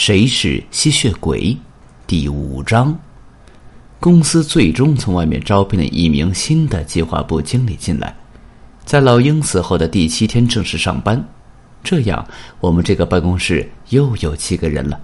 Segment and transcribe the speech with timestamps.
[0.00, 1.56] 谁是吸血鬼？
[2.06, 2.96] 第五章。
[3.98, 8.16] 公司最终从外面招聘了一名新的计划部经理进来，
[8.84, 11.20] 在老鹰死后的第七天正式上班。
[11.82, 12.24] 这样，
[12.60, 15.00] 我们这个办公室又有七个人了。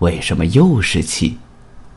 [0.00, 1.34] 为什么又是七？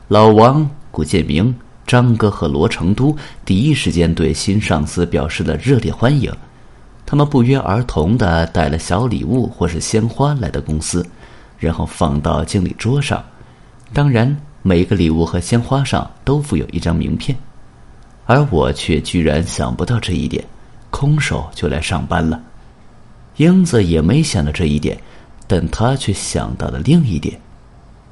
[0.08, 1.54] 老王、古建明、
[1.86, 3.14] 张哥和罗成都
[3.44, 6.34] 第一时间对新上司表示了热烈欢迎。
[7.04, 11.06] 他们不约而同的带了小礼物或是鲜花来到公司，
[11.58, 13.24] 然后放到经理桌上。
[13.92, 17.36] 当然，每个礼物和鲜花上都附有一张名片。
[18.24, 20.44] 而我却居然想不到这一点，
[20.90, 22.40] 空手就来上班了。
[23.36, 24.98] 英子也没想到这一点，
[25.46, 27.38] 但他却想到了另一点。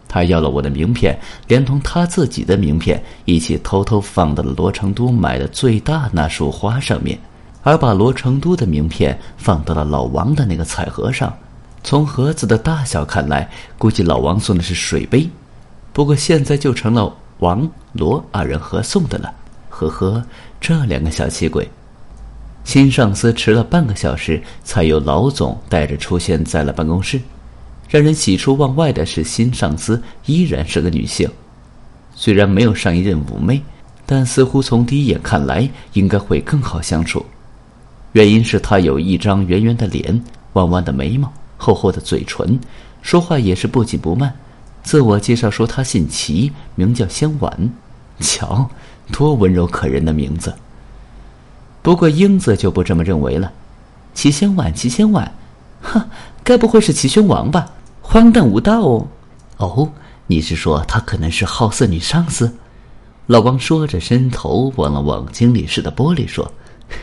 [0.06, 7.18] 他要了我的名片，连同他自己的名片一起偷偷放到了罗成都买的最大那束花上面，
[7.64, 11.34] 而把罗成都的名片放到了老王的那个彩盒上。
[11.84, 15.28] 从盒子的大小看来，估计老王送的是水杯，
[15.92, 19.30] 不过现在就成了王罗二人合送的了。
[19.68, 20.24] 呵呵，
[20.58, 21.68] 这两个小气鬼。
[22.64, 27.20] 新上司迟了半个小时，才由老总带着出现在了办公室。
[27.90, 31.28] 让人喜出望外的是，新上司依然是个女性。
[32.16, 33.62] 虽然没有上一任妩媚，
[34.06, 37.26] 但似乎从第一眼看来应该会更好相处。
[38.12, 42.58] 原因是她有一张圆圆的脸、弯弯的眉毛、厚厚的嘴唇，
[43.02, 44.34] 说话也是不紧不慢。
[44.82, 47.72] 自我介绍说他姓齐，名叫仙婉。
[48.20, 48.68] 瞧，
[49.10, 50.54] 多温柔可人的名字。
[51.82, 53.52] 不过英子就不这么认为了，
[54.14, 55.32] 齐宣婉，齐宣婉，
[55.82, 56.02] 哼，
[56.42, 57.66] 该不会是齐宣王吧？
[58.00, 59.06] 荒诞无道哦！
[59.56, 59.90] 哦，
[60.26, 62.54] 你是说他可能是好色女上司？
[63.26, 66.52] 老王说着，伸头望了望经理室的玻璃，说：“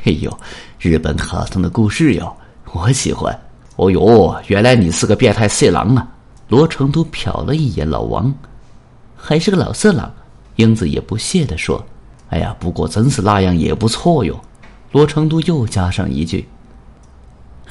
[0.03, 0.39] 嘿呦，
[0.80, 2.36] 日本卡通的故事哟，
[2.73, 3.38] 我喜欢。
[3.81, 6.07] 哦呦，原来你是个变态色狼啊！”
[6.49, 8.31] 罗成都瞟了一眼老王，
[9.15, 10.11] 还是个老色狼。
[10.57, 11.83] 英子也不屑地说
[12.29, 14.39] ：“哎呀，不过真是那样也不错哟。”
[14.93, 16.47] 罗成都又加上一句：“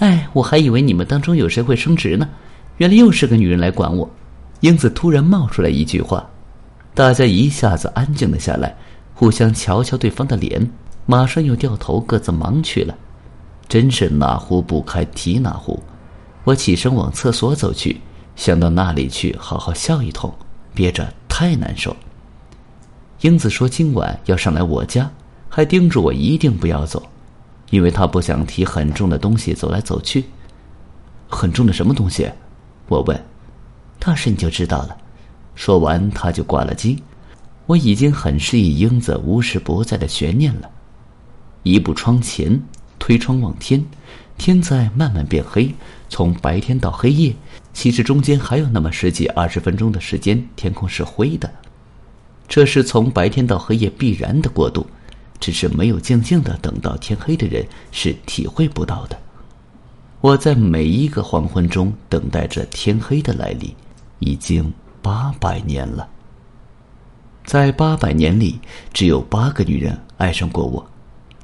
[0.00, 2.28] 哎，我还以为你们当中有谁会升职呢，
[2.78, 4.10] 原来又是个女人来管我。”
[4.60, 6.28] 英子突然冒出来一句话，
[6.92, 8.74] 大家一下子安静了下来，
[9.14, 10.68] 互相瞧瞧对方的脸，
[11.06, 12.92] 马上又掉头各自忙去了。
[13.68, 15.80] 真是哪壶不开提哪壶。
[16.50, 18.00] 我起身往厕所走去，
[18.34, 20.34] 想到那里去好好笑一通，
[20.74, 21.94] 憋着太难受。
[23.20, 25.08] 英子说今晚要上来我家。
[25.48, 27.02] 还叮嘱我一定不要走，
[27.70, 30.24] 因为她不想提很重的东西走来走去。
[31.28, 32.28] 很重的什么东西？
[32.88, 33.24] 我问。
[34.00, 34.96] 到时你就知道了。
[35.54, 37.00] 说完，他就挂了机。
[37.66, 40.68] 我已经很适应英子无时不在的悬念了。
[41.62, 42.60] 一步窗前，
[42.98, 43.84] 推窗望天，
[44.40, 45.74] 天在慢慢变黑，
[46.08, 47.36] 从白天到黑夜，
[47.74, 51.52] 其实中间还有那么十几二十分钟的时间，天空是灰的。
[52.48, 54.86] 这是从白天到黑夜必然的过渡。
[55.38, 59.18] 只是没有静静的等到天黑的人是体会不到的。
[60.20, 63.74] 我在每一个黄昏中等待着天黑的来临，
[64.18, 66.08] 已经八百年了。
[67.44, 68.58] 在八百年里，
[68.92, 70.89] 只有八个女人爱上过我，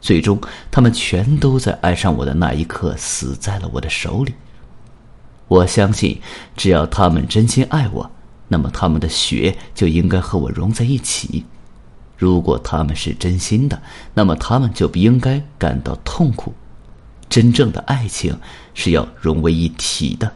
[0.06, 0.41] 最终
[0.71, 4.33] 他们全都在爱上我的那一刻死在了我的手里。
[5.49, 6.21] 我相信，
[6.56, 8.09] 只要他们真心爱我，
[8.47, 11.44] 那么他们的血就应该和我融在一起。
[12.17, 13.83] 如果他们是真心的，
[14.15, 16.55] 那么他们就不应该感到痛苦。
[17.28, 18.38] 真正的爱情
[18.75, 20.33] 是要融为一体的。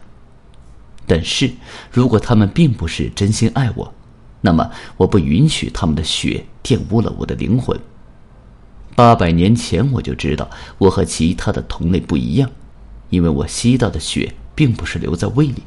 [1.06, 1.48] 但是，
[1.92, 3.94] 如果他们并不是真心爱我，
[4.40, 7.78] 那么我不允许他们的血玷污了我的灵魂。
[8.94, 12.50] 八百年前我就知道我和其他的同类不一样，
[13.08, 15.62] 因为我吸到的血并不是留在胃里，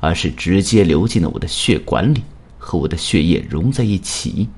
[0.00, 2.22] 而是直接流进了我的血管里，
[2.58, 4.48] 和我的血液融在一起。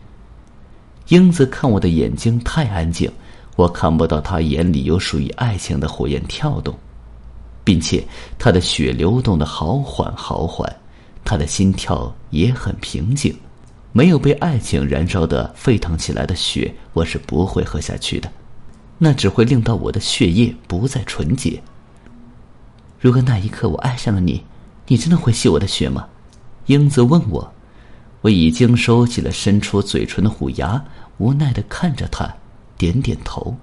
[1.09, 3.11] 英子看我的眼睛太安静，
[3.57, 6.75] 我看不到她眼里有属于爱情的火焰跳动，
[7.65, 8.03] 并且
[8.39, 10.73] 她的血流动的好缓好缓，
[11.25, 13.35] 她的心跳也很平静。
[13.97, 18.29] 没有被爱情燃烧的沸腾起来的血，我是不会喝下去的，
[18.99, 21.63] 那只会令到我的血液不再纯洁。
[22.99, 24.45] 如果那一刻我爱上了你，
[24.89, 26.09] 你真的会吸我的血吗？
[26.67, 27.53] 英子问我。
[28.21, 30.85] 我已经收起了伸出嘴唇的虎牙，
[31.19, 32.29] 无奈的看着他，
[32.77, 33.57] 点点头。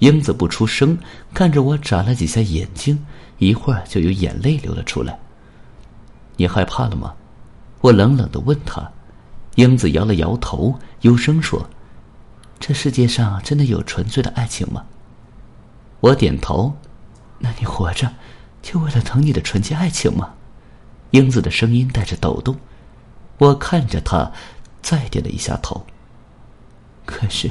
[0.00, 0.98] 英子不出声，
[1.32, 3.06] 看着我眨了几下眼睛，
[3.38, 5.18] 一会儿就有眼泪流了出来。
[6.36, 7.14] 你害怕了吗？
[7.80, 8.86] 我冷冷的问他。
[9.56, 11.68] 英子摇了摇头，幽声说
[12.60, 14.84] ：“这世界上真的有纯粹的爱情吗？”
[16.00, 16.74] 我点头。
[17.42, 18.12] 那你活着，
[18.60, 20.34] 就为了等你的纯洁爱情吗？
[21.10, 22.54] 英子的声音带着抖动。
[23.38, 24.30] 我看着他，
[24.82, 25.86] 再点了一下头。
[27.06, 27.50] 可是，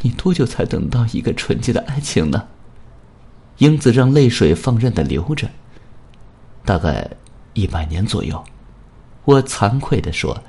[0.00, 2.48] 你多久才等到一个纯洁的爱情呢？
[3.58, 5.48] 英子让泪水放任的流着。
[6.64, 7.08] 大概
[7.52, 8.42] 一百年左右，
[9.26, 10.42] 我惭愧的说，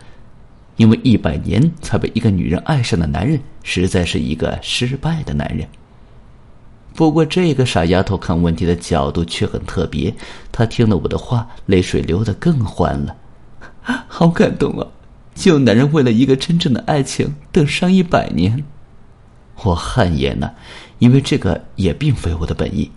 [0.78, 5.68] 因为一百年才被一个女人爱上的男人，实在是一个失败的男人。
[6.96, 10.14] 不过，这个傻丫头看问题的角度却很特别。
[10.52, 13.16] 她听了我的话，泪水流得更欢了。
[14.08, 14.88] 好感动啊！
[15.44, 18.64] 有男人为了一个真正的爱情等上一百年，
[19.64, 20.52] 我汗颜呐，
[20.98, 22.92] 因为这个也并非我的本意。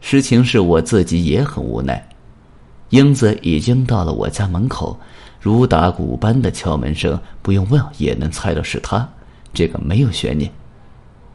[0.00, 2.08] 实情是我自己也很无奈。
[2.94, 4.96] 英子已经到了我家门口，
[5.40, 9.08] 如打鼓般的敲门声，不用问也能猜到是他。
[9.52, 10.48] 这个没有悬念。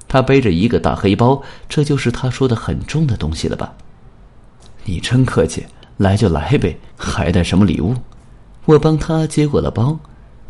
[0.07, 3.73] 他背着一个大黑包，这就是他说的很重的东西了吧？
[4.85, 5.65] 你真客气，
[5.97, 7.93] 来就来呗，还带什么礼物？
[8.63, 9.99] 我帮他接过了包，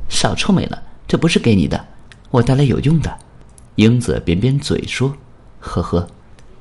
[0.10, 1.84] 少臭美了，这不是给你的，
[2.30, 3.12] 我带来有用的。
[3.78, 5.12] 英子扁扁嘴说
[5.60, 6.08] ：“呵呵，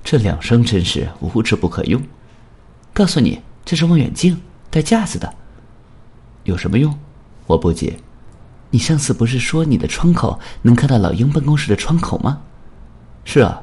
[0.02, 2.00] 这两声真是无智不可用。
[2.94, 5.30] 告诉你，这是望远镜，带架子的，
[6.44, 6.98] 有什么用？
[7.46, 7.98] 我不解。
[8.70, 12.40] 你上次不是说你的窗口能看到老鹰办公室的窗口吗？
[13.26, 13.60] 是啊，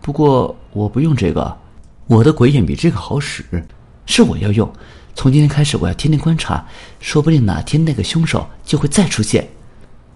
[0.00, 1.56] 不过我不用这个，
[2.08, 3.44] 我的鬼眼比这个好使，
[4.06, 4.68] 是我要用。”
[5.14, 6.66] 从今天开始，我要天天观察，
[6.98, 9.48] 说不定哪天那个凶手就会再出现。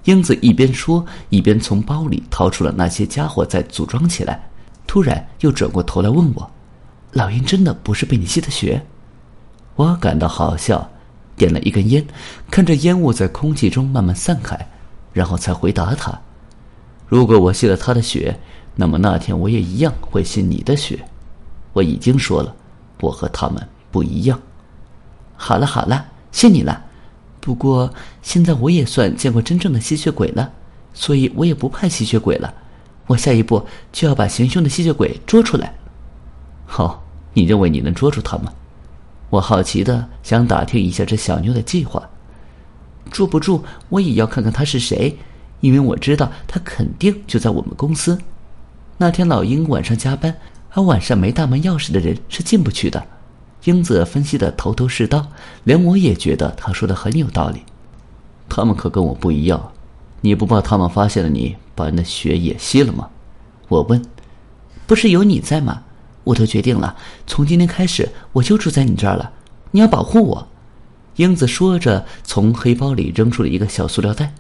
[0.03, 4.51] 英子一边说，一边从包里掏出了那些家伙，再组装起来。
[4.85, 6.51] 突然又转过头来问我
[7.15, 8.85] ：“老鹰真的不是被你吸的血？”
[9.79, 10.91] 我感到好笑，
[11.37, 12.05] 点了一根烟，
[12.51, 14.59] 看着烟雾在空气中慢慢散开，
[15.13, 16.21] 然后才回答他
[17.07, 18.37] ：“如果我吸了他的血，
[18.75, 20.99] 那么那天我也一样会吸你的血。
[21.73, 22.53] 我已经说了，
[23.01, 24.37] 我和他们不一样。”
[25.39, 26.85] 好了好了，谢你了。
[27.39, 27.89] 不过
[28.21, 30.51] 现在我也算见过真正的吸血鬼了，
[30.93, 32.53] 所以我也不怕吸血鬼了。
[33.07, 35.73] 我下一步就要把行凶的吸血鬼捉出来。
[36.67, 37.01] 好，
[37.33, 38.53] 你认为你能捉住他吗？
[39.31, 42.09] 我好奇的想打听一下这小妞的计划。
[43.11, 45.17] 住不住，我也要看看她是谁，
[45.61, 48.19] 因为我知道她肯定就在我们公司。
[48.97, 50.37] 那天老鹰晚上加班，
[50.71, 53.03] 而晚上没大门钥匙的人是进不去的。
[53.65, 55.27] 英子分析的头头是道，
[55.65, 57.63] 连我也觉得他说的很有道理。
[58.49, 59.73] 他们可跟我不一样，
[60.21, 63.09] 你不怕他们发现了你把人的血也吸了吗？
[63.69, 64.03] 我问。
[64.87, 65.83] 不是有你在吗？
[66.29, 66.95] 我都决定了，
[67.27, 69.33] 从今天开始我就住在你这儿了。
[69.71, 70.47] 你要保护我。
[71.17, 74.35] 英子说着，从黑包里扔出了一个小塑料袋。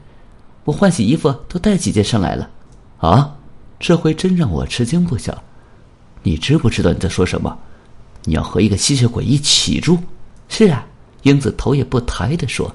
[0.64, 2.50] 我换洗衣服都带几件上来了。
[2.99, 3.35] 啊，
[3.81, 5.43] 这回真让我吃惊不小。
[6.23, 7.56] 你知不知道你在说什么？
[8.25, 9.99] 你要和一个吸血鬼一起住？
[10.50, 10.87] 是啊，
[11.23, 12.70] 英子头也不抬的说：“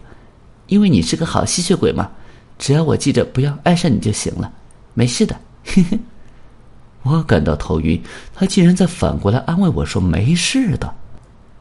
[0.65, 2.09] 因为你是个好吸血鬼嘛，
[2.57, 4.51] 只要我记着不要爱上你就行了，
[4.95, 5.99] 没事的。”嘿嘿
[7.03, 8.01] 我感到头晕，
[8.33, 10.95] 他竟然在反过来安慰我说：“没事的。”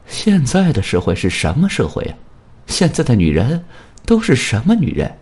[0.07, 2.17] 现在的社会是什么社会啊？
[2.67, 3.63] 现在的女人
[4.05, 5.17] 都是什么女人？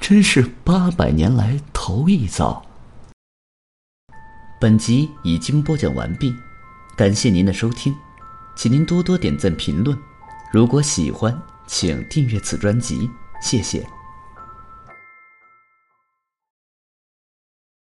[0.00, 2.64] 真是八百年来头一遭。
[4.60, 6.34] 本集已经播讲完毕，
[6.96, 7.94] 感谢您的收听。
[8.56, 9.96] 请您多多点赞评论，
[10.52, 11.36] 如果喜欢，
[11.66, 13.08] 请订阅此专辑，
[13.40, 13.97] 谢谢。